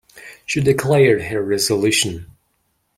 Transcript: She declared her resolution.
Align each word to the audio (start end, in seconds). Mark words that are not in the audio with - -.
She 0.47 0.61
declared 0.61 1.21
her 1.25 1.43
resolution. 1.43 2.31